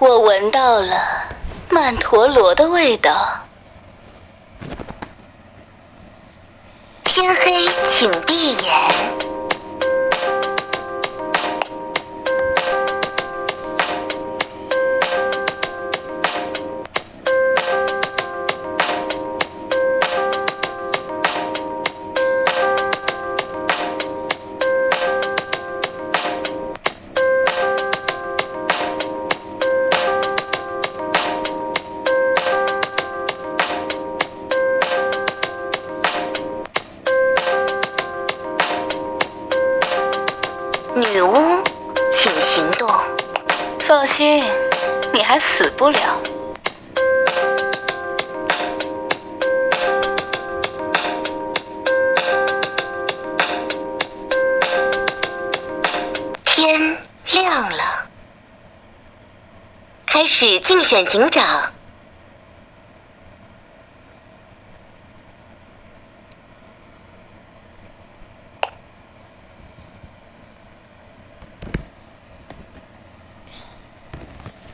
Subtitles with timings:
[0.00, 0.96] 我闻到了
[1.70, 3.12] 曼陀罗的味道。
[7.02, 9.37] 天黑，请闭眼。
[60.20, 61.72] 开始竞选警长。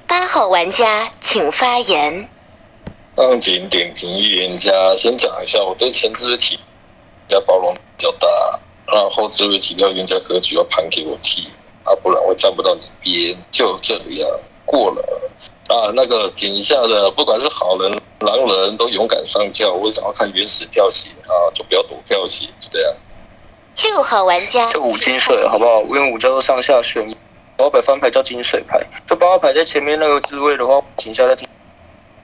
[0.06, 2.27] 八号玩家请发言。
[3.18, 6.58] 上警点评预言家，先讲一下我对前置的题，
[7.28, 8.27] 加包容比较大，
[8.86, 11.46] 然后置位提到预言家格局要盘给我踢，
[11.83, 15.20] 啊，不然我站不到你边，就这样过了。
[15.68, 19.72] 啊，那个井下的不管是好人、狼人，都勇敢上票。
[19.72, 22.94] 我想要看原始票型啊，就不要躲票型，就这样。
[23.82, 25.80] 六号玩家，就五金水好不好？
[25.82, 27.10] 因为五叫做上下选，
[27.56, 28.78] 八号牌翻牌叫金水牌。
[29.06, 31.48] 这八号牌在前面那个置位的话，井下在听，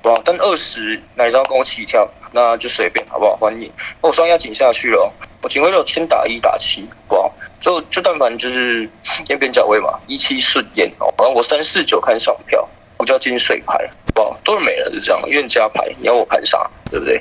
[0.02, 0.20] 哇？
[0.24, 3.36] 但二十哪一张跟我起跳，那就随便好不好？
[3.36, 3.72] 欢迎。
[4.02, 5.10] 我双压井下去了，
[5.42, 7.32] 我警徽六千打一打七，好不好？
[7.58, 8.88] 就就但凡就是
[9.26, 11.12] 边边角位嘛，一七顺眼哦。
[11.18, 12.68] 然后我三四九看上票，
[13.00, 14.38] 我叫金水牌，好不好？
[14.44, 15.22] 都是没了，就这样。
[15.26, 17.18] 愿加牌，你要我盘啥，对不对？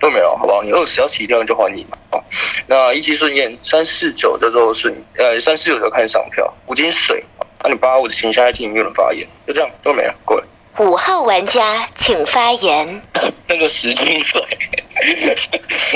[0.00, 0.60] 都没了，好不好？
[0.60, 2.20] 你二十要起跳，就还你嘛。
[2.66, 7.24] 那一七顺验三四九叫做顺，呃，三四九就看上票，五金水。
[7.62, 10.44] 那、你八五的形象在听没有人发言，就这样都没了，过来。
[10.78, 13.02] 五号玩家请发言。
[13.46, 14.42] 那个十金水，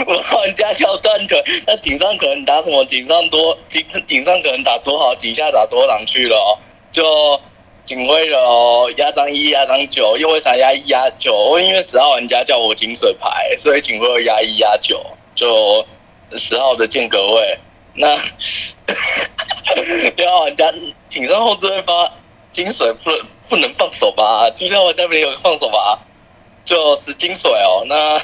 [0.06, 2.84] 五号玩家跳断腿，那井上可能打什么？
[2.84, 6.55] 井上多井井上可能打多好，井下打多狼去了哦。
[6.93, 7.03] 就
[7.84, 11.59] 警徽了哦，压张一压张九，又为啥压一压九？
[11.61, 15.87] 因为十号玩家叫我金水牌，所以警徽压一压九，就
[16.34, 17.59] 十号的间隔位。
[17.94, 18.09] 那
[20.17, 20.73] 六号玩家
[21.09, 22.12] 井上后置会发
[22.50, 24.50] 金水，不能不能放手吧？
[24.50, 26.00] 就像玩家没有放手吧？
[26.65, 28.19] 就十金水哦，那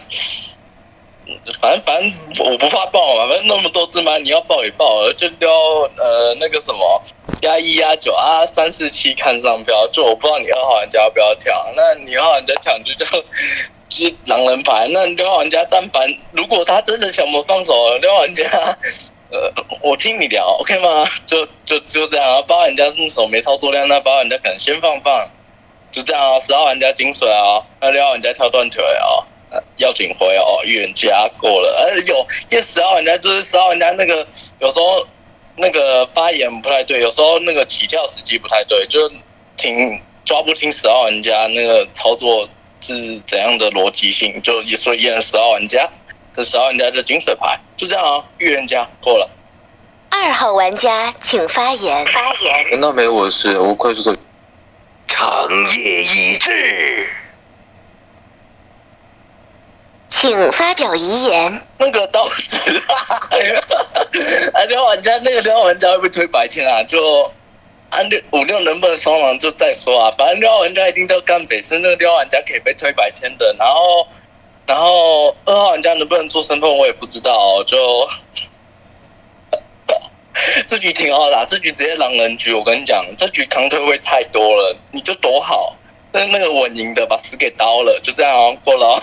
[1.61, 2.13] 反正反正
[2.51, 5.51] 我不怕爆嘛，反正那么多只嘛，你要爆也爆了，就撩
[5.97, 7.03] 呃那个什么
[7.43, 13.07] 压一压九啊三四七看上标，就我不知道你二号玩家要不要跳，那你二号玩家跳就叫
[13.89, 18.45] 就狼人牌，那六号玩家但凡如果他真的想我放手，六号玩家
[19.33, 19.53] 呃
[19.83, 21.07] 我听你聊 OK 吗？
[21.27, 25.31] 就就就这样啊，八号玩家是手没操作量，那八号玩家可能先放放。
[25.93, 34.27] 就这样啊，十号玩家金水啊，那六号玩家跳断腿啊，呃要警徽哦，预言家过了，呃有，因为十号玩家就是十号玩家那个
[34.61, 35.07] 有时候
[35.57, 39.11] 那个发言不太对，有时候那个起跳时机不太对，就
[39.57, 42.49] 听抓不听十号玩家那个操作
[42.81, 45.89] 是怎样的逻辑性，就所以验十号玩家，
[46.33, 49.29] 这十号玩家就金水牌，就这样啊，预言家过了。
[50.11, 52.07] 二号玩家请发言。
[52.07, 52.81] 发言。
[52.81, 54.19] 那没我的事，我快速的。
[55.07, 57.09] 长夜已至，
[60.11, 61.67] 请发表遗言。
[61.79, 62.57] 那个倒是，
[64.53, 66.83] 啊，六玩家那个六玩家会不会推白天啊？
[66.83, 67.27] 就
[67.91, 70.15] 按六五六能不能双狼就再说啊。
[70.19, 73.57] 反正六玩家一定都干北是那个六玩家可以被推白天的。
[73.59, 74.07] 然后，
[74.67, 77.77] 然后二号玩家能不能做身份我也不知道、就
[80.67, 82.53] 这局挺好打，这局直接狼人局。
[82.53, 85.77] 我跟你讲，这局扛推位太多了，你就躲好。
[86.13, 89.03] 那那个稳赢的把死给刀了，就这样哦，过了哦。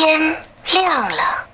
[0.00, 0.42] 天
[0.72, 1.46] 亮了。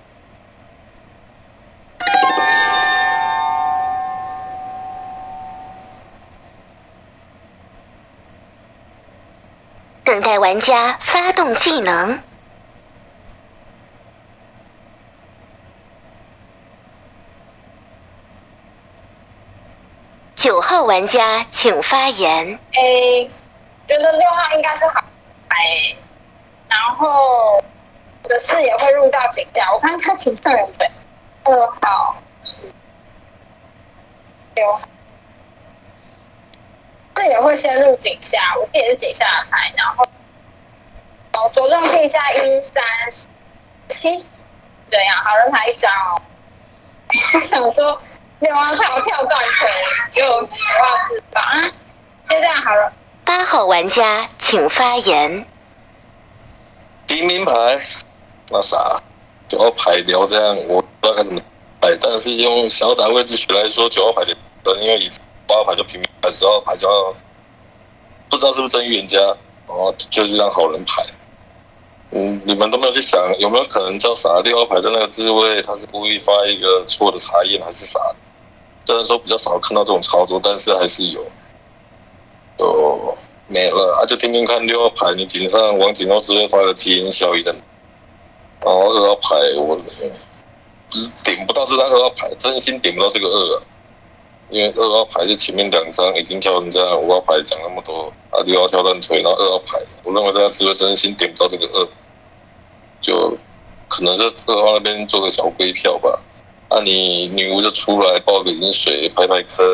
[10.04, 12.22] 等待玩家发动技能。
[20.36, 22.60] 九号玩家请发言。
[22.74, 23.24] 诶，
[23.88, 25.02] 觉得六号应该是好
[25.48, 25.96] 哎，
[26.68, 27.60] 然后
[28.26, 30.90] 我的视野会入到警下，我看一下警上人对，
[31.44, 32.16] 二号、
[34.56, 34.80] 六，
[37.16, 40.04] 视野会先入警下，我也是警下的牌，然后
[41.34, 42.82] 哦，左正地下一三
[43.86, 44.26] 七，
[44.90, 46.20] 这样好人牌一张哦。
[47.34, 48.02] 我想说
[48.40, 49.68] 六号跳跳断腿，
[50.10, 50.48] 就不要
[51.06, 51.62] 自爆啊，
[52.28, 52.92] 就这样好了。
[53.24, 55.46] 八号玩家请发言。
[57.06, 57.52] 平民牌，
[58.48, 59.02] 那啥，
[59.48, 61.40] 九号牌聊这样，我不知道该怎么
[61.80, 64.36] 摆，但是用小打位置学来说，九号牌的，
[64.80, 65.06] 因为以
[65.48, 66.88] 八号牌就平民牌，十号牌就
[68.30, 69.18] 不知道是不是真预言家，
[69.66, 71.04] 然后，就是一张好人牌。
[72.12, 74.40] 嗯，你们都没有去想，有没有可能叫啥？
[74.44, 78.16] 六号牌在那个置位，他是故意发一个错的查验，还是啥的？
[78.86, 81.20] 虽然说比较少看到这种操作，但是还是有。
[82.58, 83.16] 哦
[83.48, 84.06] 没了啊！
[84.06, 87.54] 就听听看六号牌，你警上往警后之位发个基因效益的。
[88.64, 89.78] 然后二号牌我
[91.24, 93.62] 点不到这张二号牌，真心点不到这个二啊！
[94.50, 101.88] 因为二号牌是前面两张已经跳成这样，五号牌讲那么多啊，六号跳断腿，然后二号牌，我认为这张智慧真心点不到这个二，
[103.00, 103.36] 就
[103.88, 106.18] 可能就二号那边做个小归票吧。
[106.70, 109.64] 那、你女巫就出来报个饮水，拍拍坑。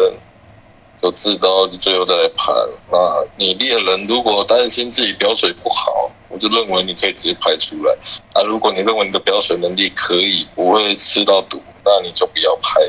[1.02, 2.54] 就自刀就，最后再来盘。
[2.88, 7.92] 那你猎人如果担心自己表水不好，我就认为你可以直接排出来。
[8.32, 12.80] 啊，如果你认为你的表水能力可以，不会吃到毒，那你就不要排，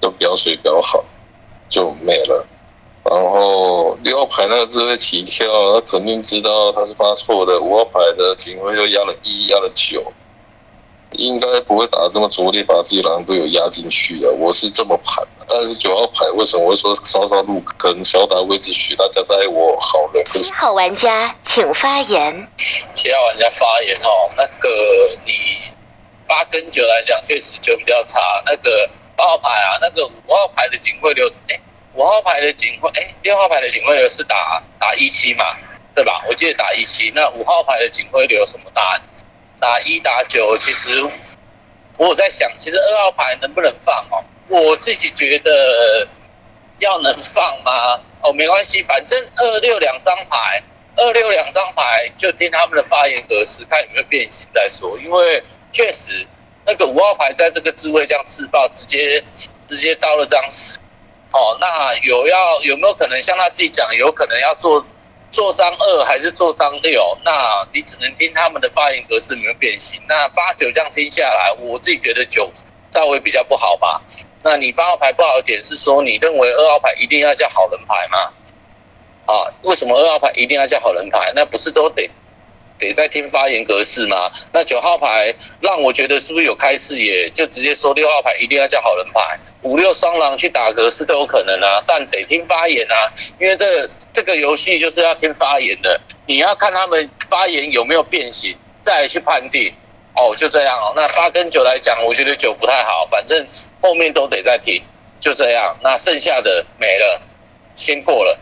[0.00, 1.04] 就表水表好，
[1.68, 2.46] 就没了。
[3.02, 7.58] 然后六号牌那个字会起跳，他肯定知道他是发错的。
[7.58, 10.12] 五号牌的警徽又压了一，压了九。
[11.12, 14.30] 应该不会打这么拙劣，把自己狼队友压进去的。
[14.30, 18.02] 我是这么盘的，但是九号牌为什么会说稍稍入坑？
[18.04, 20.24] 小打位置许大家在我好人。
[20.24, 22.48] 七号玩家请发言。
[22.94, 24.68] 七号玩家发言哦，那个
[25.26, 25.32] 你
[26.28, 28.20] 八跟九来讲，确实就比较差。
[28.46, 31.60] 那个八号牌啊，那个五号牌的警徽流，哎，
[31.94, 35.44] 五号牌的警徽，哎，六号牌的警徽流是打打一七嘛，
[35.92, 36.24] 对吧？
[36.28, 37.10] 我记得打一七。
[37.14, 39.00] 那五号牌的警徽流什么打？
[39.60, 41.06] 打一打九，其实
[41.98, 44.24] 我在想，其实二号牌能不能放哦？
[44.48, 46.08] 我自己觉得
[46.78, 48.00] 要能放吗？
[48.22, 50.62] 哦，没关系，反正二六两张牌，
[50.96, 54.98] 二六两张牌就听他们的发言格式，看有没有变形再说。
[54.98, 56.26] 因为确实
[56.64, 59.22] 那个五号牌在这个智慧这样自爆，直接
[59.68, 60.78] 直接到了张十。
[61.32, 64.84] 哦，那有要有没有可能像他自己讲，有可能要做？
[65.30, 67.16] 做张二还是做张六？
[67.24, 70.00] 那你只能听他们的发言格式没有变形。
[70.08, 72.50] 那八九这样听下来，我自己觉得九
[72.90, 74.02] 稍微比较不好吧。
[74.42, 78.18] 那你八号牌不好的点是说，你认为二号牌一定要叫好人牌吗？
[79.26, 81.32] 啊，为什么二号牌一定要叫好人牌？
[81.36, 82.10] 那不是都得
[82.80, 84.30] 得在听发言格式吗？
[84.52, 87.28] 那九号牌让我觉得是不是有开视野？
[87.30, 93.88] 就直接说六号牌一定要叫好人牌，五六双狼去打格式都有可能啊，但得听发言啊，因为这。
[94.12, 99.72] 这个游戏就是要听发言的，你要看他们发言有没有变形，再去判定。
[100.16, 100.92] 哦，就这样哦。
[100.96, 103.46] 那八跟九来讲，我觉得九不太好，反正
[103.80, 104.82] 后面都得再听，
[105.20, 105.76] 就这样。
[105.80, 107.22] 那剩下的没了，
[107.80, 108.38] 先过了。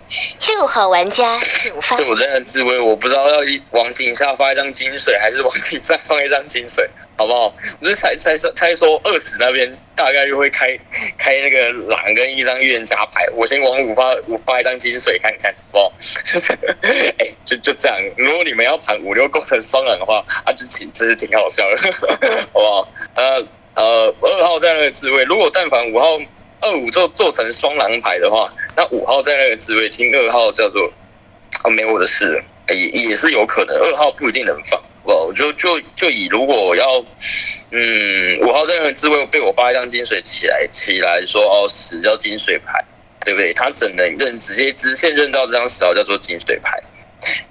[0.48, 1.96] 六号玩家请发。
[1.98, 6.88] 我真的自慰，我不知道要一往井下发一张金水，还是往井上放一张金水。
[7.16, 7.52] 好不好？
[7.80, 10.78] 我是猜猜说猜说二十那边大概率会开
[11.18, 15.92] 开那个狼跟一张预言家牌，我先往五发五发一张金水看看，好不好？
[17.18, 17.98] 哎，就就这样。
[18.16, 21.76] 如果你们要盘五六构成双狼的话，啊，就挺真是挺好笑的，
[22.54, 22.88] 好不好？
[23.14, 26.16] 呃呃，二号在那个智慧，如果但凡五号
[26.60, 30.92] 二五做做成双狼牌的话，那五号在那个职位听二号叫做
[31.62, 34.82] 啊没我的事，也也是有可能，二号不一定能放。
[35.04, 37.02] 我就就就以如果要，
[37.70, 42.84] 嗯，五号在那个职位被我发一张金水起来起来说哦，十叫金水牌，
[43.20, 43.54] 对不对？
[43.54, 46.82] 他只能认直接直线认到这张十号叫做金水牌，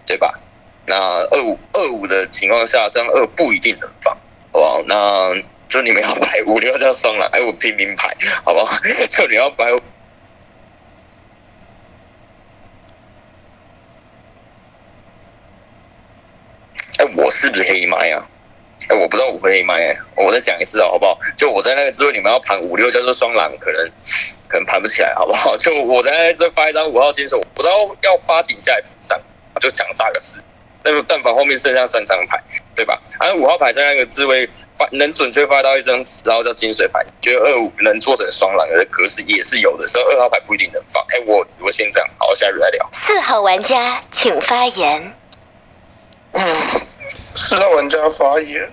[0.06, 0.40] 对吧？
[0.86, 4.16] 那二五二五的情况下，这张二不一定能放，
[4.54, 4.84] 好不好？
[4.86, 5.34] 那
[5.68, 8.78] 就你们要排五六张双狼，哎，我拼命排，好不好？
[9.10, 9.66] 就你要排。
[16.98, 18.28] 哎，我是不是黑麦啊？
[18.90, 21.20] 哎，我不知道我黑麦，哎，我再讲一次啊，好不好？
[21.36, 23.92] 就我在那个之位，你们要盘五六叫做双狼，可能
[24.48, 25.56] 可能盘不起来，好不好？
[25.58, 29.20] 就我在这发一张五号金手，我不知道要发井下来平上，
[29.60, 30.42] 就想炸个四。
[30.84, 32.42] 那个但凡后面剩下三张牌，
[32.78, 33.02] 对吧？
[33.20, 41.04] 而五号牌在那个智慧发能准确发到一张十号叫金水牌，觉得二五能做成双狼的格式也是有的，所以二号牌不一定能放。
[41.10, 42.88] 哎，我我先这样，好，下人来聊。
[42.94, 45.12] 四号玩家请发言。
[46.34, 46.58] 嗯，
[47.36, 48.72] 四号玩家发言，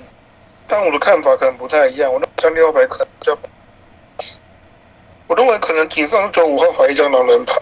[0.69, 2.13] 但我的看法可能不太一样。
[2.13, 3.39] 我那张六号牌可能叫，
[5.29, 7.55] 我认为可能顶上走五号牌一张狼人牌，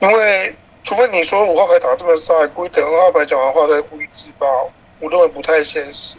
[0.00, 0.56] 因为。
[0.84, 6.18] 除非你说五号牌打这么帅，故意等二号牌讲完话再故意自爆，我认为不太现实。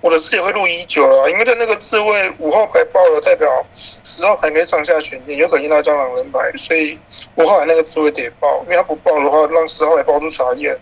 [0.00, 6.98] 我的字也会录一九了，因为在那个字位五号牌爆了，代表十号牌可以上下选点，有可能用到张狼人牌，所以
[7.36, 10.76] 五号牌那个字位得爆，因为他不爆的话，让十号牌爆出茶叶，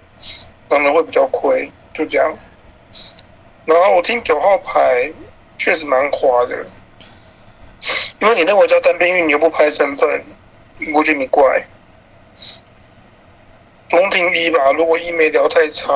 [0.71, 2.35] 狼人会比较亏，就这样。
[3.67, 5.13] 然后我听九号牌
[5.59, 6.65] 确实蛮滑的，
[8.21, 10.25] 因为你认为叫单边运，你又不拍身份，
[10.95, 11.63] 我觉得你怪。
[13.89, 15.93] 中听一吧，如果一没聊太差，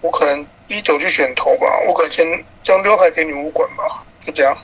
[0.00, 4.56] 我可能一九去选头吧，我可能先将六牌给女巫管吧，就这样，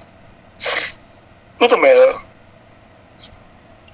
[1.57, 2.15] 多的没了，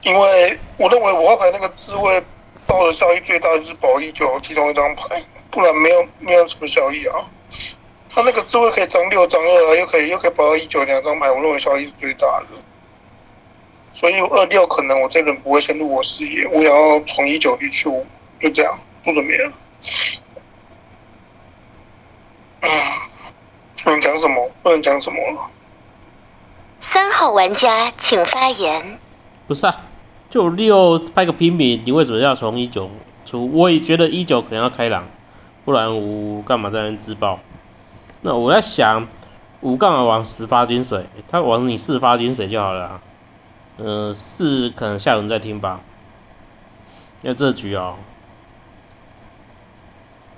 [0.03, 2.23] 因为我认为五号牌那个智慧
[2.67, 7.21] 爆的效益最大就是保一九其中一张牌，不然没有没有什么效益啊。
[8.13, 12.47] 他那个智慧可以张六张二，又可以又可以保到一九两张牌，我认为效益是最大的。
[13.93, 18.07] 所以二六可能我这轮不会深入我视野，我想要从一九去出，
[18.39, 19.53] 就这样，不准备了。
[22.61, 22.69] 嗯，
[23.87, 24.51] 能讲什么？
[24.63, 25.51] 不能讲什么了。
[26.81, 28.99] 三号玩家请发言。
[29.47, 29.83] 不是啊，
[30.31, 32.91] 就六拍个平民，你为什么要从一九
[33.27, 33.51] 出？
[33.53, 35.09] 我也觉得一九可能要开朗，
[35.65, 37.41] 不然五干嘛在那自爆？
[38.23, 39.09] 那我在想，
[39.63, 41.07] 五干嘛往十发金水？
[41.29, 43.01] 他往你四发金水就好了。
[43.83, 45.81] 呃，四可能下轮再听吧。
[47.23, 47.97] 要这局哦，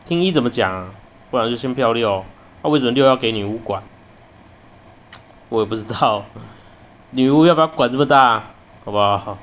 [0.07, 0.95] 听一怎么讲啊，
[1.29, 2.25] 不然就先票六。
[2.63, 3.83] 那为什么六要给女巫管？
[5.49, 6.25] 我也不知道，
[7.11, 8.45] 女巫要不要管这么大？
[8.85, 9.39] 好不好？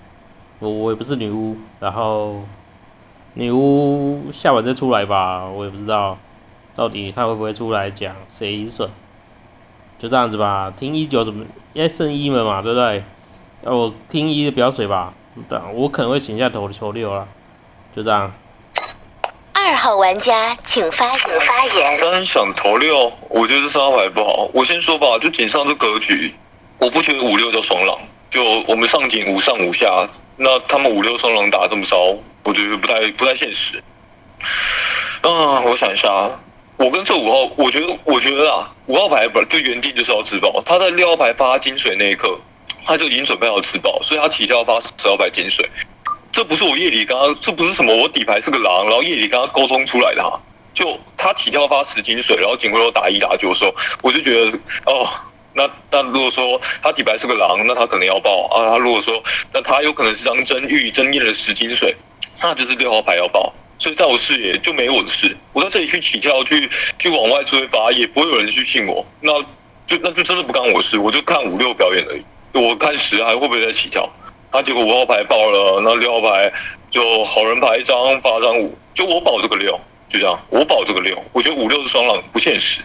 [0.59, 2.43] 我我也不是女巫，然后
[3.33, 6.17] 女巫下晚再出来吧，我也不知道
[6.73, 8.89] 到底他会不会出来讲谁损。
[9.97, 11.45] 就这样子吧，听一九怎么？
[11.73, 13.03] 因为剩一了嘛，对不对？
[13.61, 15.13] 要我听一的表水吧，
[15.73, 17.27] 我可能会请下投球六了，
[17.95, 18.33] 就这样。
[19.53, 21.39] 二号玩家请发言。
[21.41, 21.97] 发言。
[21.97, 24.49] 三想投六，我觉得三号牌不好。
[24.53, 26.33] 我先说吧，就井上这格局，
[26.79, 27.99] 我不觉得五六叫双狼。
[28.29, 31.97] 就我们上井五上五下，那他们五六双狼打这么骚，
[32.45, 33.83] 我觉得不太不太现实。
[35.21, 36.09] 啊，我想一下，
[36.77, 42.39] 我跟这五号，我觉得我觉得啊，五号牌本就原定就是要自爆，他在六号牌发金水那一刻。
[42.89, 45.69] 他就已经准备好自爆，所以他起跳发十二牌金水。
[46.31, 50.41] 这不是我夜里刚刚，这不是什么我底牌是个狼，然后夜里刚刚沟通出来的哈。
[50.73, 55.07] 就他起跳发十金水，然后警徽又打一打九的时候，我就觉得哦，
[55.53, 58.71] 那那如果说他底牌是个狼，那他可能要爆啊。
[58.71, 61.95] 他如果说那他有可能是张真玉真验了十金水，
[62.41, 63.53] 那就是六号牌要爆。
[63.77, 66.67] 所以在我视野就没我的事，我在这里去起跳去
[66.97, 69.05] 去往外追发，也不会有人去信我。
[69.21, 69.31] 那
[69.85, 72.23] 就那就真的不干我事，我就看五六表演而已。
[72.53, 74.09] 我看十还会不会再起跳？
[74.51, 76.51] 他结果五号牌爆了，那六号牌
[76.89, 79.79] 就好人牌一张发张五，就我保这个六，
[80.09, 81.23] 就这样，我保这个六。
[81.33, 82.81] 我觉得五六是双狼不现实，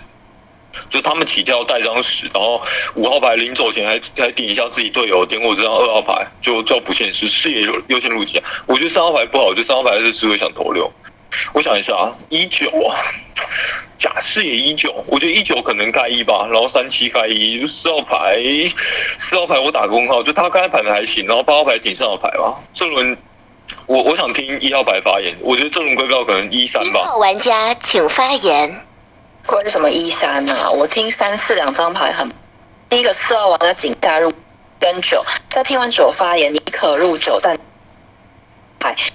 [0.91, 2.61] 就他们起跳带张十，然后
[2.97, 8.43] 五号牌临走前还还顶一下自己队友，点我这张二号牌，就叫不现实，视野优优先入级。
[8.67, 10.93] 我觉得三号牌不好，就三号牌是只会想投六。
[11.53, 12.97] 我想一下啊，一九啊。
[13.97, 18.37] 假视野一九，我觉得一九可能开一吧，然后三七开一，四号牌，
[19.19, 22.61] 四号牌我打个问号，就他刚才盘的还行，然后八号牌顶上的牌吧。
[22.75, 23.17] 这轮
[23.87, 27.01] 我我想听一号牌发言，我觉得这轮归票可能一三吧。
[27.01, 28.85] 一号玩家请发言。
[29.53, 30.71] 为什么一三呢？
[30.73, 32.31] 我听三四两张牌很，
[32.91, 34.31] 第一个四号玩家井下入
[34.79, 37.63] 跟九，在听完九发言，你可入九，但牌，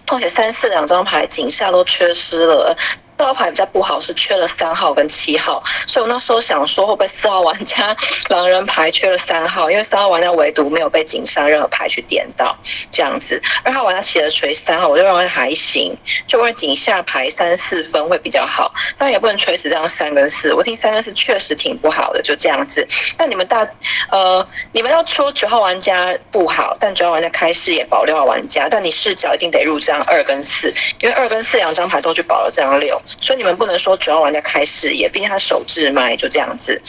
[0.09, 2.75] 况且三四两张牌井下都缺失了。
[3.19, 7.93] 四号牌比较不好，是缺了三号跟七号，所以我那时候想说，会不会四号玩家
[8.29, 9.69] 狼人牌缺了三号？
[9.69, 12.57] 因为三号玩家唯独没有被井上任何牌去点到，
[12.89, 13.43] 这样子。
[13.65, 15.97] 二号玩家起了锤三号，我就认为还行，
[16.27, 20.53] 就问井下牌三四分会比较好，但也不能锤死这样三跟四。
[20.53, 22.87] 我听三跟四确实挺不好的，就这样子。
[23.17, 23.67] 那你们大
[24.11, 32.97] 呃，你们要出九号玩家不好，但九号玩家开视野保六号玩家，但你视角一定得入这样二跟四，因为二跟四两张牌都去保了这样六。
[33.19, 36.81] 所以你们不能说主要玩家开视野，毕竟他手智麦就这样子。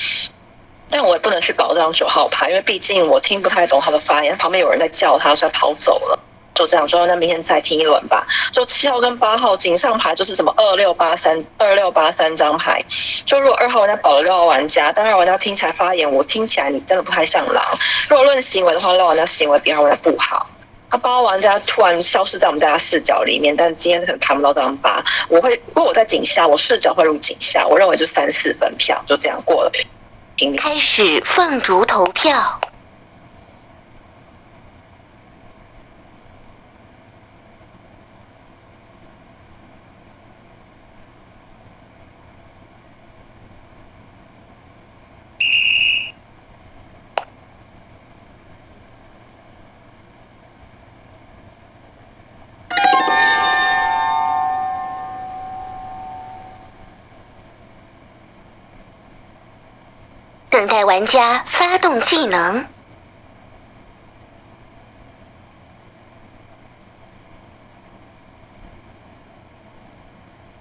[0.91, 6.19] 但我也不能去保这张九号牌，因为毕竟我听不太懂他的发言，旁边有人在叫他，所以他跑走了。
[6.53, 8.27] 就这样，说那明天再听一轮吧。
[8.53, 12.85] 就七号跟八号井上牌就是什么二六八三二六八三张牌。
[13.25, 17.79] 就如果二号玩家保了六号玩家，但二号玩家听起来发言，我听起来你真的不太像狼。
[18.09, 20.51] 如果论行为的话，六号玩家行为比二号玩家不好。
[20.91, 25.05] 他八号玩家突然消失在我们家视角里面，但今天可能看不到这张八。
[25.29, 29.71] 我会，如果我在井下，我视角会入井下，我认为就三四分票，就这样过了。
[30.57, 32.61] 开始凤竹投票。
[60.51, 62.65] 等待玩家发用技能，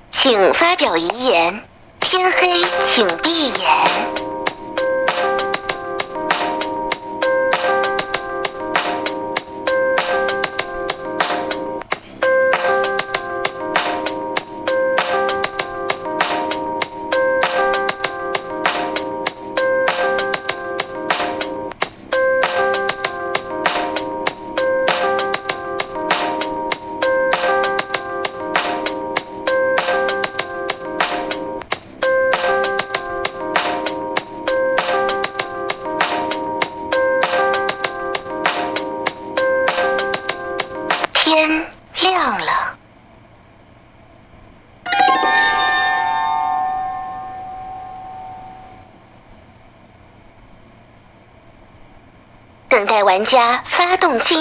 [0.09, 1.63] 请发表遗言。
[1.99, 4.28] 天黑，请闭眼。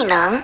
[0.08, 0.42] 能。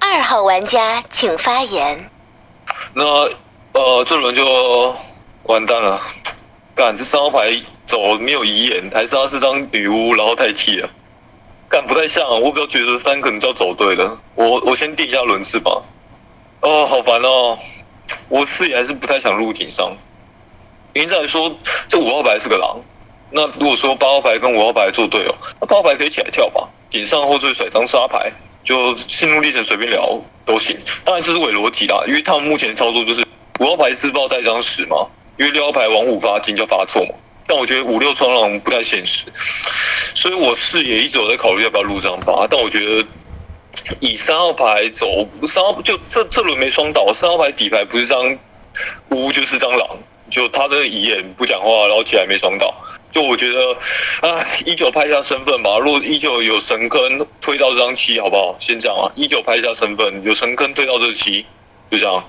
[0.00, 2.10] 二号玩家请发言。
[2.94, 3.04] 那
[3.72, 4.96] 呃，这轮就
[5.44, 6.00] 完蛋了。
[6.74, 10.90] 干，这三号牌走没有遗言，还是他是张女巫，然后太替了。
[11.68, 14.20] 干不太像，我比较觉得三可能就要走对了。
[14.34, 15.84] 我我先定一下轮次吧。
[16.62, 17.58] 哦，好烦哦。
[18.28, 19.96] 我视野还是不太想入井上。
[20.94, 22.80] 原则来说，这五号牌是个狼。
[23.30, 26.68] 那如果说八号牌跟五号牌做对哦，那八号牌可以起来跳吧。
[26.90, 28.32] 顶上或者甩张沙牌，
[28.64, 30.76] 就心路历程随便聊都行。
[31.04, 33.24] 当然这是伪逻辑啦，因为他们目前操作就是
[33.60, 35.06] 五号牌自爆带张十嘛。
[35.38, 37.14] 因为六号牌往五发金就发错嘛，
[37.46, 39.24] 但我觉得五六双狼不太现实，
[40.14, 43.06] 所以我视野一直有在考虑要不要入张八，但我觉得
[44.00, 45.06] 以三号牌走，
[45.46, 48.38] 三号就这这轮没双倒，三号牌底牌不是张
[49.12, 49.96] 乌就是张狼，
[50.30, 52.72] 就他的遗言不讲话，然后起来没双倒，
[53.10, 53.76] 就我觉得，
[54.22, 58.56] 哎，一九拍一下身份吧，如果一九有神坑推到这张七，好不好？
[58.58, 61.44] 先这样啊，一九拍一下身份，有神坑推到这七，
[61.90, 62.24] 就这样。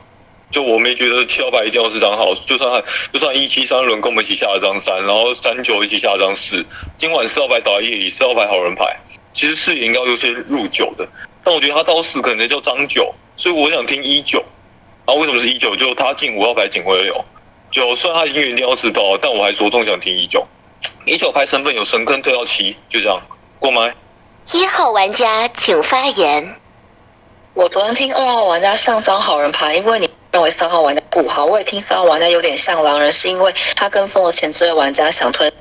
[0.50, 2.84] 就我没觉得七号牌一定要是张好，就算
[3.14, 6.66] 就算一七三轮跟我们一起下了张三，然后三九一起下了张四，
[6.98, 9.00] 今晚四号牌倒在夜里，四号牌好人牌，
[9.32, 11.08] 其实视野应该优先入九的，
[11.44, 14.44] 但我觉得他到四可能叫张九，所以我想听一九。
[15.04, 15.76] 然后为什么是一九？
[15.76, 17.26] 就他进五号牌警徽有，
[17.72, 20.46] 就虽然他已经原定要自爆，但我还着重想听一九。
[21.06, 23.22] 一九牌身份有神坑退到七，就这样
[23.60, 23.96] 过麦。
[24.54, 26.56] 一号玩家请发言。
[27.54, 30.10] 我昨天听二号玩家上张好人牌，因为你。
[30.34, 35.52] 认为三号玩家不好，我也听三号玩家有点像狼人，是因为他跟风了前置位玩家想推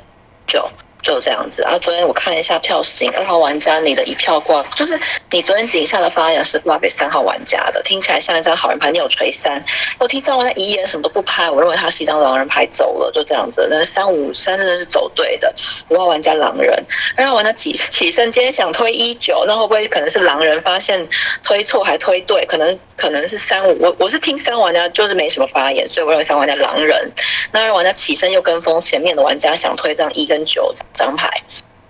[0.46, 0.70] 九。
[1.02, 1.78] 就这样子啊！
[1.78, 4.98] 昨天我看一下票型，二号玩家你的一票挂，就是
[5.30, 8.90] 你昨天井下的发言是发给三号玩家的，听起来像一张好人牌。
[8.90, 9.64] 你有锤三，
[9.98, 13.68] 我听三号玩家遗言什么都不拍，我认为他是一张狼人牌走了，就这样子。
[13.70, 15.54] 那三五三真的是走对的，
[15.88, 16.74] 五号玩家狼人，
[17.16, 21.08] 二号玩家起起身，今天想推一九，那会不会可能是狼人发现
[21.42, 22.44] 推错还推对？
[22.46, 27.12] 可能可能是三五，我我是听三玩家就是没什么发言，所以我认为三玩家狼人。
[27.52, 30.74] 那二玩家起身又跟风前面的玩家想推这张一跟九。
[30.92, 31.29] 张牌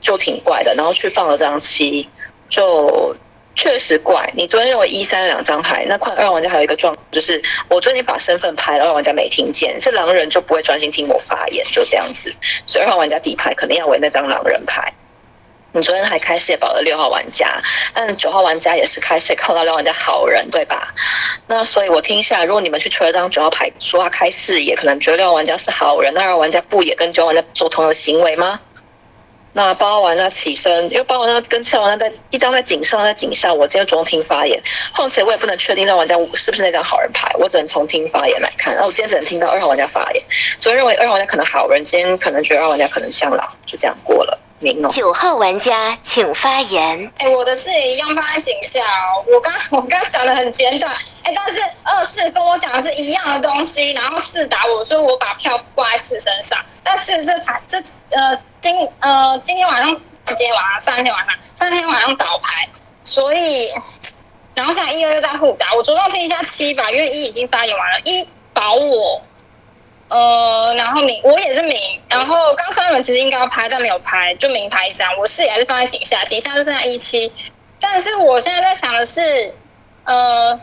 [0.01, 2.09] 就挺怪的，然后去放了张七，
[2.49, 3.15] 就
[3.55, 4.31] 确实怪。
[4.35, 12.35] 你昨天认为一三两张牌，那看二号玩家还有一个状况，就是我昨天把身份拍了，二号玩家没听见，是狼人就不会专心听我发言，就这样子。
[12.67, 14.93] 所以二号玩家底牌肯定要为那张狼人牌。
[15.73, 17.63] 你昨天还开视野保了六号玩家，
[17.95, 20.93] 但九号玩家也是开视野靠到六号玩家好人，对吧？
[21.47, 28.61] 那所以我听一下，如果你们去吹了张九号牌，说他开视野，可能觉得六号玩家是好人，那二号玩家不也跟九号玩家做同样的行为吗？
[29.53, 34.63] 那八号玩家起身，因为八号玩家跟七号玩家在一张在井上，在井下，我今天中听发言，
[34.95, 38.77] 况且我也不能确定那玩家是不是那张好人牌，我只能从听发言来看。
[38.77, 40.23] 那我今天只能听到二号玩家发言，
[40.61, 44.39] 所以认为二号玩家可能好人，今天可能觉得二号玩家可能像狼，就这样过了。
[44.91, 47.11] 九号玩家请发言。
[47.17, 49.25] 哎，我的是一样放在井下哦。
[49.33, 50.95] 我刚 我刚讲的很简短，
[51.25, 59.89] 哎，但是二四跟我讲的是一样的东西，然后四打我说我把票挂在四身上，但是这牌这呃今呃今天晚上
[60.25, 62.69] 今天晚上三天晚上三天晚上倒牌，
[63.03, 63.71] 所以
[64.55, 69.23] 然后现在一二又在互打，我着重听一下七吧，因为一已经发言完了，一保我。
[70.11, 75.17] 呃，然后明我也是明，然后刚三轮其实应该要拍，但没有拍，就明拍一张。
[75.17, 77.33] 我视野还是放在井下，井下就剩下一七，
[77.81, 79.55] 但是我现在在想的是，
[80.05, 80.61] 呃，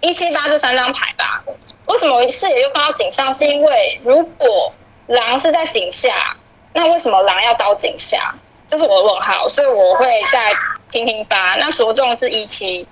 [0.00, 1.44] 一七八这三张牌吧，
[1.86, 3.32] 为什么我视野又放到井上？
[3.32, 4.72] 是因为如果
[5.06, 6.36] 狼是在井下，
[6.74, 8.34] 那为什么狼要到井下？
[8.66, 10.52] 这是我的问号，所以我会再
[10.88, 11.54] 听听八。
[11.56, 12.86] 那着重是一七，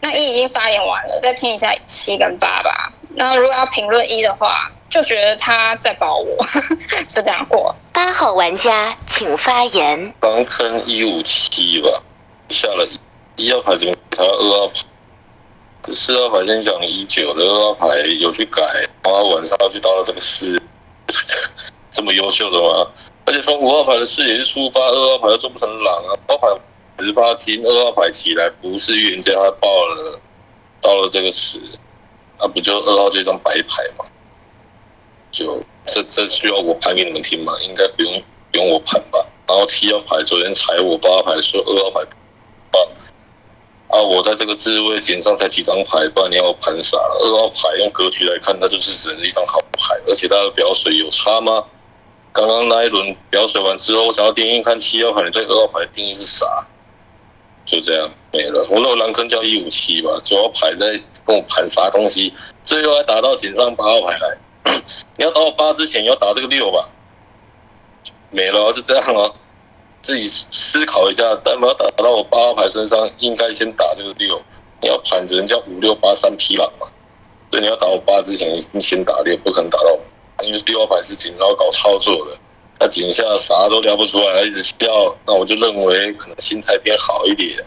[0.00, 2.92] 那一已经发言完了，再听一下七跟八吧。
[3.16, 6.36] 那如果要评论一的话，就觉得他在保我，
[7.10, 7.74] 就这样过。
[7.92, 10.14] 八号玩家请发言。
[10.20, 12.02] 刚坑一五七吧，
[12.48, 12.86] 下了
[13.36, 18.62] 一号牌怎么才二号牌，四号牌先讲一九的二号牌有去改，
[19.04, 20.60] 然后晚上要去到了这个四，
[21.90, 22.90] 这么优秀的吗？
[23.26, 26.60] 而且从五号牌的视野出发，二号牌又做不成狼啊，二号牌
[26.98, 30.20] 十发金，二号牌起来不是预言家，他爆了，
[30.80, 31.60] 到了这个十。
[32.44, 34.04] 啊，不就二号这张白牌吗？
[35.32, 37.54] 就这这需要我盘给你们听吗？
[37.62, 39.26] 应该不用不用我盘吧。
[39.48, 42.00] 然后七号牌昨天踩我八号牌说二号牌
[42.70, 42.82] 棒
[43.88, 46.96] 啊，我在这个置位井上才几张牌，不然你要我盘啥？
[46.98, 51.64] 二号牌用格局来看，它就是只能一张好牌，而且它的表水有差吗？
[52.32, 56.66] 刚刚那一轮表水完之后，我想要定义看七号牌，你对二号牌的定义是啥？
[57.66, 58.66] 就这样没了。
[58.70, 62.32] 我那狼坑叫一五七吧，九号牌在跟我盘啥东西？
[62.64, 64.38] 最后还打到井上八号牌来。
[65.16, 66.88] 你要打我八之前，你要打这个六吧。
[68.30, 69.34] 没了，就这样了。
[70.02, 74.40] 自己思考一下，但不要打到我八号牌身上，应该先打这个六。
[74.82, 76.86] 你要盘只能叫五六八三匹狼嘛。
[77.50, 79.98] 所以你要打我八之前，你先打六，不可能打到。
[80.42, 82.36] 因为六号牌是井上搞操作的。
[82.84, 84.76] 那井下啥都聊不出来，一直笑，
[85.26, 87.64] 那我就认为可能心态变好一点。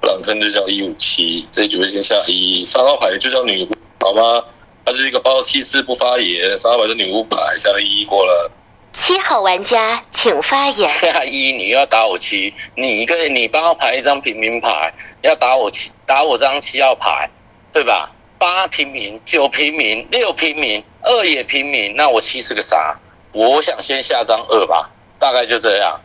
[0.00, 3.68] 朗坑就叫一五七，这一局先下一，三号牌就叫女巫，
[4.00, 4.42] 好吗？
[4.86, 8.50] 他就是一个包七四不发言，三号牌是女巫牌，下了一过了。
[8.94, 10.88] 七号玩家请发言。
[10.88, 17.28] 下一你要打我七，你一个你八号牌一张平民牌，要打我七打我张七号牌，
[17.70, 18.10] 对吧？
[18.38, 22.98] 八平民，九平民，六平民，二也平民，那我七是个啥？
[23.32, 26.00] 我想先下张二吧，大概就这样。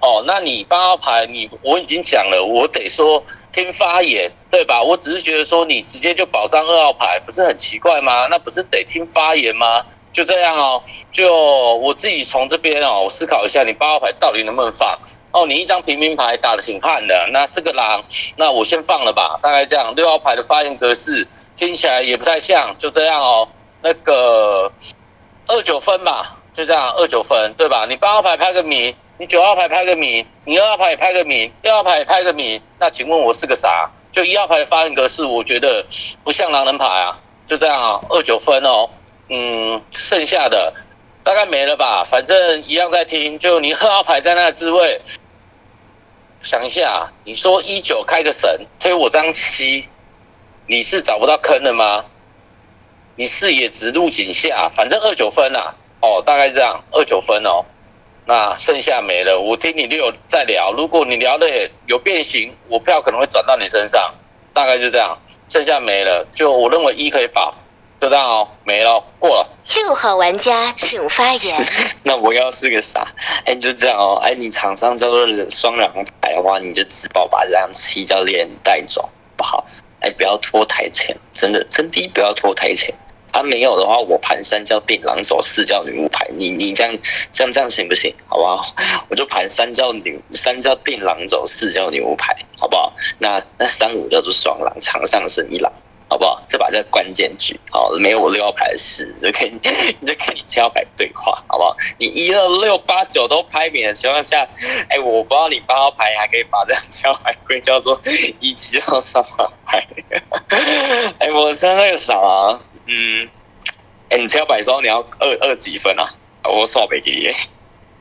[0.00, 4.82] 哦，那你八号牌，你我已经讲了，我得说听发言，对吧？
[4.82, 8.26] 我只是觉得说你直接就保障二号牌，不是很奇怪吗？
[8.28, 9.86] 那不是得听发言吗？
[10.12, 10.82] 就这样哦，
[11.12, 11.32] 就
[11.76, 14.98] 我自己从这边哦，我思考一下，你八号牌到底能不能放？
[15.30, 18.04] 哦，你一张平民牌打的挺悍的，那是个狼，
[18.36, 19.94] 那我先放了吧，大概这样。
[19.94, 23.48] 六号牌的发言格式听起来也不太像，就这样哦。
[23.80, 24.72] 那个
[25.46, 26.38] 二九分吧。
[26.54, 27.86] 就这样，二九分，对吧？
[27.88, 33.90] 你八号牌拍个米，你九号牌拍个米，你二号牌也拍个米，六号牌也拍个米，那请问我是个啥？
[34.12, 35.86] 就一号牌的发言格式，我觉得
[36.22, 37.18] 不像狼人牌啊。
[37.46, 38.90] 就这样啊，二九分哦，
[39.28, 40.74] 嗯，剩下的
[41.24, 43.38] 大概没了吧，反正一样在听。
[43.38, 45.00] 就你二号牌在那个滋味，
[46.42, 49.88] 想一下，你说一九开个神推我张七，
[50.66, 52.04] 你是找不到坑的吗？
[53.16, 55.76] 你视野直入井下，反正二九分啊。
[56.02, 57.64] 哦，大概这样，二九分哦，
[58.26, 59.40] 那剩下没了。
[59.40, 61.48] 我听你六再聊，如果你聊的
[61.86, 64.12] 有变形，我票可能会转到你身上，
[64.52, 65.16] 大概就这样。
[65.48, 67.54] 剩下没了，就我认为一可以保，
[68.00, 69.48] 就这样哦，没了，过了。
[69.76, 71.66] 六号玩家请发言。
[72.02, 73.06] 那我要是个傻？
[73.44, 74.18] 哎，就这样哦。
[74.24, 79.64] 哎，你场上叫做双狼牌的话，你就自爆把这张七教练带走，不好。
[80.00, 82.92] 哎，不要拖台前，真的真的不要拖台前。
[83.32, 86.26] 啊，没有的话，我盘三叫定狼走，四叫女巫牌。
[86.36, 86.98] 你你这样
[87.32, 88.14] 这样这样行不行？
[88.28, 88.74] 好不好？
[89.08, 92.92] 我就盘三叫女三叫定狼走，四叫女巫牌，好不好？
[93.18, 95.72] 那那三五叫做双狼，场上是一狼，
[96.08, 96.42] 好不好？
[96.46, 99.58] 这把叫关键局，好，没有我六号牌的事，就可以你
[100.06, 101.74] 就跟你七号牌对话，好不好？
[101.98, 104.46] 你一二六八九都拍扁的情况下，
[104.90, 107.98] 哎，我不知道你八号牌还可以把这七号牌归叫做
[108.40, 109.86] 一七号双狼牌。
[111.18, 113.28] 哎，我现在那个啥、啊，嗯，
[114.10, 116.14] 哎，你七号牌说你要二二几分啊？
[116.44, 117.30] 我刷没给你，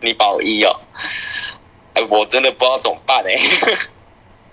[0.08, 0.80] 你保一哦。
[1.94, 3.36] 哎，我真的不知道怎么办哎。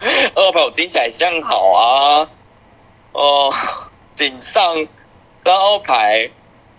[0.34, 2.30] 二号牌我听起来像好啊，
[3.12, 3.52] 哦，
[4.14, 4.86] 井上
[5.42, 6.30] 三号牌，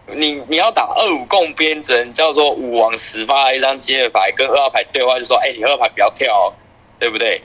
[0.05, 6.53] 你你要打二五共边针，叫做五王十发一张接的牌，跟二号牌对话就说，哎，你二号牌不要跳、哦，
[6.99, 7.41] 对不对？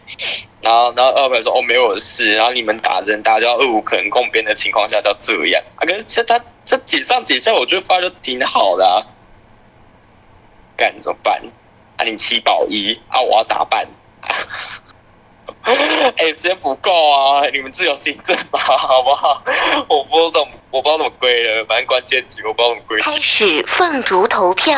[0.60, 2.34] 然后然后二排说，哦，没有事。
[2.34, 9.06] 然后你们打人打到二五可能共边的情况下叫这样啊，可是这他这几上几下我觉得发就挺好的啊，
[10.76, 11.40] 干怎么办？
[11.96, 13.86] 啊，你七保一啊，我要咋办？
[16.16, 17.46] 哎、时间不够啊！
[17.50, 19.42] 你们自由行政吧， 好不好？
[19.88, 23.00] 我不知道怎么，我不知道怎么归了，反正关键局我不知道怎么归。
[23.00, 24.76] 开始凤竹投票。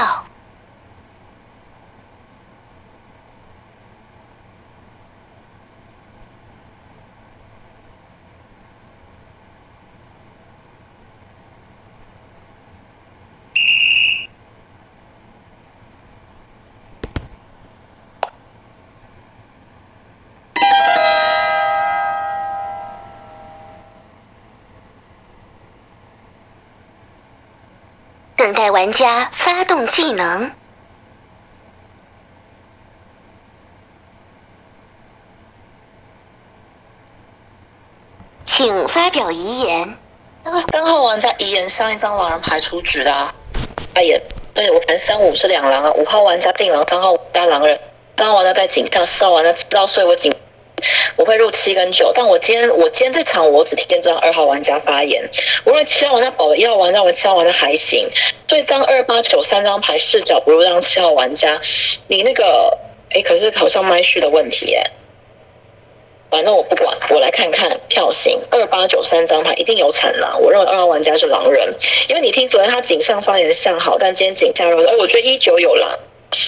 [28.46, 30.52] 等待玩家发动技能。
[38.44, 39.98] 请发表遗言。
[40.44, 43.35] 那个三号玩家遗言上一张狼人牌出局的、啊，
[43.92, 44.16] 他也
[44.54, 47.80] 对我盘三五是两狼啊，五号玩家定狼，三号玩家狼人，
[48.16, 50.32] 三号玩家在井上，四号玩家知道，所以我井
[51.16, 55.29] 我会入七跟九，但我今天我今天这场我只听见这张二号玩家发言，
[55.64, 58.09] 我认为七号玩家保了一号玩家，我七号玩家还行，
[58.48, 61.61] 所以张二八九三张牌视角不如让七号玩家，
[62.09, 62.79] 你那个
[63.14, 64.83] 哎，可是好像麦序的问题耶。
[66.29, 71.72] 反正我不管，我来看看票型，二八九三张牌一定有产狼，我认为二号玩家是狼人，
[72.09, 75.98] 因为你听昨天他井上发言向好，但今天井下认为，哎，我觉得一九有狼，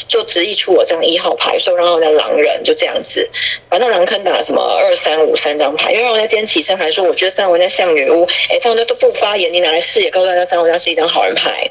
[0.08, 3.30] 就直译出我这张一号牌，所以让二号玩家狼人就这样子，
[3.70, 11.70] 反正狼坑打什么二三五三张牌，因为二号玩家今天起身还说，我觉得三号玩家像女巫，哎，三号玩家都不发言，你拿来视野告诉大家三号玩家是一张好人牌。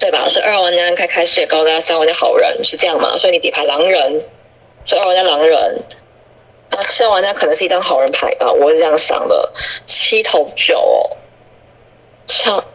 [0.00, 0.28] 对吧？
[0.28, 3.16] 所以二号玩家开开视野告诉大家三号玩家好人是这样嘛？
[3.16, 4.24] 所以你底牌狼人，
[4.84, 5.82] 所以二号玩家狼人，
[6.70, 9.52] 那七号玩家可能是一张好人牌吧，我是这样想的。
[9.86, 11.16] 七头九、
[12.26, 12.66] 像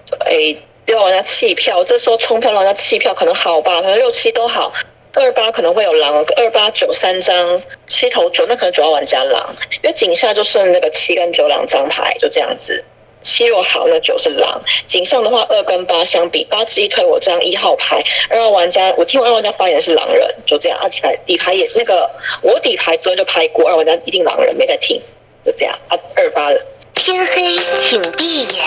[0.90, 4.74] 六号玩家弃票，这时候冲票让人家弃票可能好吧，可能六七都好。
[5.14, 12.84] 二八可能会有狼，二八九三张，七头九那可能主要玩家狼，因为井下就剩那个七跟九两张牌，就这样子。
[13.22, 14.64] 七若好，那九是狼。
[14.88, 20.80] 井上的话，二跟八相比，八直一推我这张一号牌，二号玩家，我听完二号玩家发言是狼人，就这样。
[20.82, 22.10] 二，底牌底牌也那个，
[22.42, 25.00] 我底牌昨天就拍过，二玩家一定狼人，没在听，
[25.46, 25.78] 就这样。
[25.88, 26.60] 啊，二八了。
[26.96, 28.64] 天黑，请闭眼。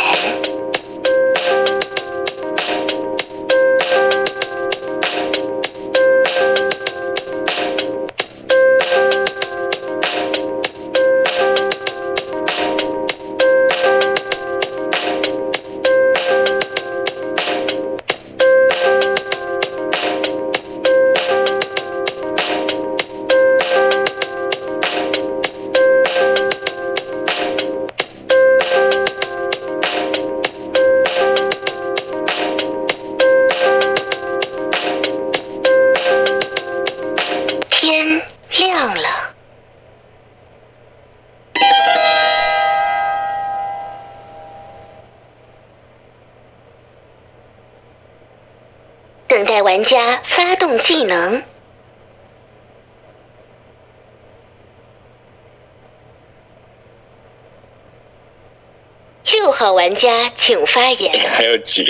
[59.83, 61.13] 玩家请发言。
[61.29, 61.85] 还有局、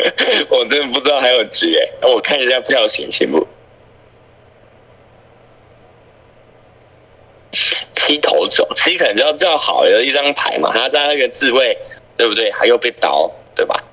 [0.48, 3.46] 我真的不知道还有局、我看一下票型行不？
[7.92, 11.76] 七头九，七可能就要叫好的一张牌嘛，他在那个自卫，
[12.16, 12.50] 对不对？
[12.50, 13.84] 还又被刀，对吧？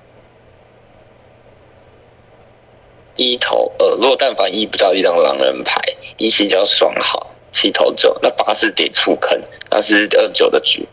[3.17, 5.81] 一头二，如果但凡一不到一张狼人牌，
[6.17, 10.87] 一七叫双好，七头九，那八是得出坑，那是二九的局。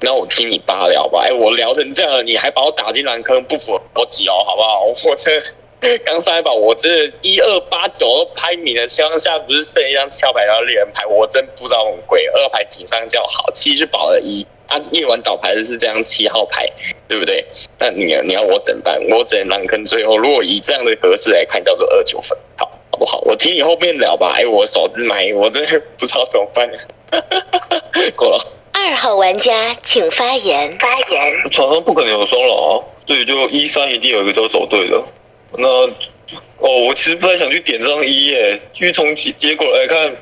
[0.00, 1.26] 那我听你爸聊吧。
[1.28, 4.84] 哎，我聊成这样了，你还把我打进蓝坑，不符合逻辑哦，好不好？
[5.04, 12.26] 我这刚上一把，我这一二八九都拍明了，情况下不是剩一张桥牌然后猎人牌，我真不知道什么鬼。
[12.26, 16.70] 二牌井上叫好，七是保了一，他夜晚倒牌的是这张七号牌，
[17.08, 17.44] 对不对？
[17.78, 19.00] 那你你要我怎么办？
[19.08, 19.84] 我只能蓝坑。
[19.84, 23.18] 最后，如果以这样的格式来看，叫做二九分，好，好不好？
[23.20, 24.34] 我听你后面聊吧。
[24.36, 26.70] 哎，我手指埋，我真的不知道怎么办。
[28.16, 28.59] 过了。
[28.72, 30.78] 二号玩家请发言。
[30.78, 31.50] 发言。
[31.50, 32.70] 场上不可能有双狼啊，
[33.06, 35.02] 所以就一三一定有一个叫走对的。
[35.58, 35.68] 那
[36.58, 40.14] 哦，我其实不太想去点这张一耶，因为从结结果来看，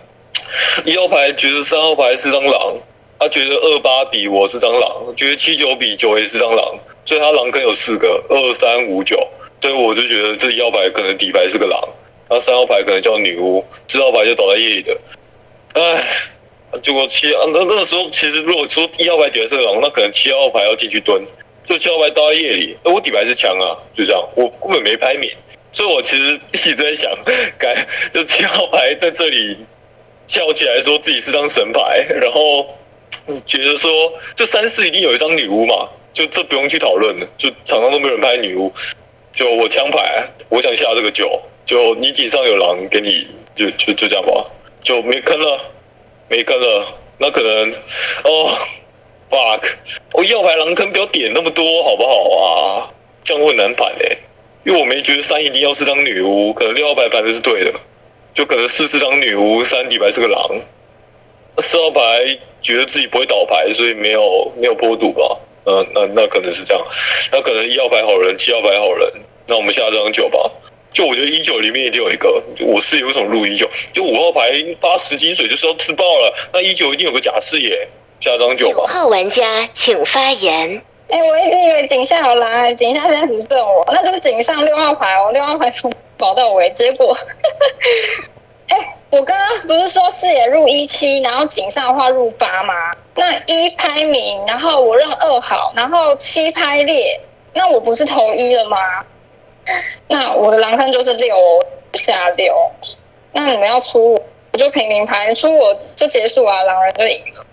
[0.85, 2.77] 一号牌觉得三号牌是张狼，
[3.19, 9.17] 他觉得二八比我是张狼，觉得七九比九也是张狼，所以他狼坑有四个二三五九，
[9.61, 11.87] 所以我就觉得这一号牌可能底牌是个狼，
[12.31, 14.99] 那三号牌可能叫女巫，四号牌就倒在夜里的，
[15.75, 16.03] 唉。
[16.83, 21.23] 结果七啊，那那个时候其实如果说一号牌底是狼，那可能七号牌要进去蹲，
[21.65, 25.35] 就七号牌到夜里，那我底牌是枪啊，就这样，我根本没拍免，
[25.73, 27.11] 所以我其实一直在想，
[27.59, 29.57] 该就七号牌在这里
[30.27, 32.67] 跳起来说自己是张神牌，然后
[33.47, 38.71] 觉得说就三四一定有一张女巫嘛，就这不用去讨论了，就场上都没有人拍女巫，
[39.33, 43.27] 就我枪牌，我想下这个九，就你顶上有狼，给你
[43.57, 44.45] 就就就这样吧，
[44.83, 45.73] 就没坑了。
[46.29, 46.87] 没跟了，
[47.19, 47.73] 那可能
[48.25, 48.55] 哦
[49.31, 49.63] ，fuck，
[50.13, 52.91] 我要牌狼坑不要点那么多好不好啊？
[53.25, 54.19] 这样会难盘诶，
[54.65, 57.73] 因为我没觉得三一定要是张女巫，可能六号牌盘的是对的，
[58.35, 60.61] 就可能四是张女巫，三底牌是个狼，
[61.59, 62.01] 四号牌
[62.61, 65.41] 觉得自己不会倒牌，所以没有没有波赌吧？
[65.65, 66.83] 嗯，那那可能是这样，
[67.33, 69.13] 那可能一号牌好人，七号牌好人，
[69.47, 70.51] 那我们下张九吧。
[70.99, 73.71] 就我觉得一九里面一定有一个，我是有什么录一九？
[73.93, 78.79] 就五号牌发十金水就是要吃爆了，那一九一定有个假视野，下张九吧。
[78.79, 80.83] 九号玩家请发言。
[81.09, 87.17] 哎，我一直以为井下有狼，井下现在只剩我，那就是井上六号牌哦，六号牌从保到尾，结果，
[88.67, 88.77] 哎，
[89.11, 92.75] 我刚刚不是说视野入一七，然后井上的话入八吗？
[93.15, 97.21] 那一拍明，然后我认二号，然后七拍列，
[97.55, 98.77] 那我不是投一了吗？
[100.09, 101.37] 那我的狼坑就是六
[101.95, 102.55] 下六，
[103.33, 104.15] 那你们要出
[104.53, 107.47] 我就平民牌，出我就结束啊，狼人就赢了。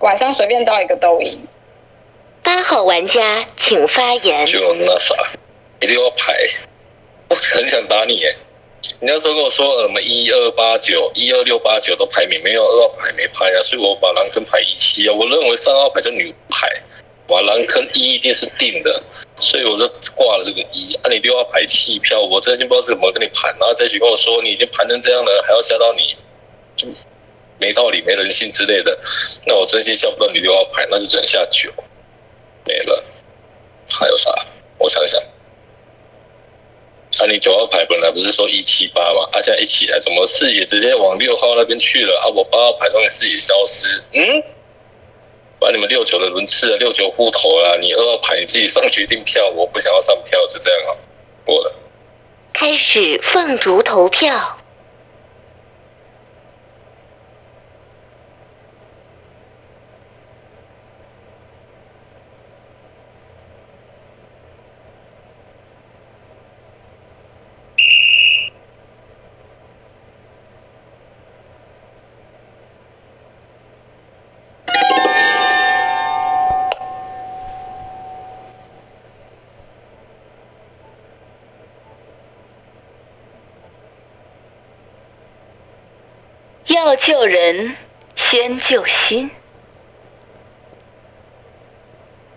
[0.00, 1.46] 晚上随便到一个都赢。
[2.42, 4.46] 八号玩家请发言。
[4.46, 5.14] 就那啥，
[5.80, 6.34] 一定要牌，
[7.28, 8.36] 我很想打你耶！
[9.00, 15.14] 你那时候跟我说什么一二八九、一二六八九都排名没有二号牌没拍啊，所以我把狼坑排一七啊。
[15.14, 16.68] 我认为三号牌是女牌，
[17.28, 19.02] 哇，狼坑一一定是定的。
[19.40, 26.16] 所以我就挂了这个一，啊，你六号牌弃票，我真心不知道怎么跟你盘，然后再去跟我说你已经盘成这样了，还要下到你，
[26.76, 26.86] 就
[27.58, 28.96] 没道理、没人性之类的，
[29.44, 31.68] 那我真心下不到你六号牌，那就只能下九，
[32.64, 33.04] 没了。
[33.88, 34.30] 还有啥？
[34.78, 35.20] 我想想，
[37.18, 39.28] 啊，你九号牌本来不是说一七八吗？
[39.32, 42.20] 啊，现在一起来，怎么视野直接往六号那边去了？
[42.20, 44.44] 啊，我八号牌上面视野消失，嗯？
[45.64, 50.92] 把你们六九的轮次啊，六九户头啦，你二号牌你自己上去订票，我不想要上票，就这样啊，
[51.42, 51.74] 过了。
[52.52, 54.58] 开始凤竹投票。
[86.96, 87.76] 救人，
[88.16, 89.30] 先救心。